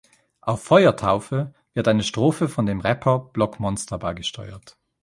[0.41, 4.79] Auf "Feuertaufe" wird eine Strophe von dem Rapper Blokkmonsta beigesteuert.